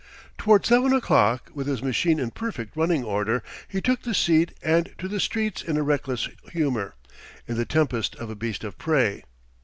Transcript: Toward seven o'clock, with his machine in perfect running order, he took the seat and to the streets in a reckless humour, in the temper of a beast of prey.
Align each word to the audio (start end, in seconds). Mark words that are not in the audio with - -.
Toward 0.35 0.65
seven 0.65 0.93
o'clock, 0.93 1.51
with 1.53 1.67
his 1.67 1.83
machine 1.83 2.17
in 2.19 2.31
perfect 2.31 2.75
running 2.75 3.03
order, 3.03 3.43
he 3.67 3.81
took 3.81 4.01
the 4.01 4.15
seat 4.15 4.51
and 4.63 4.91
to 4.97 5.07
the 5.07 5.19
streets 5.19 5.61
in 5.61 5.77
a 5.77 5.83
reckless 5.83 6.27
humour, 6.51 6.95
in 7.47 7.55
the 7.55 7.65
temper 7.67 8.01
of 8.17 8.31
a 8.31 8.35
beast 8.35 8.63
of 8.63 8.79
prey. 8.79 9.23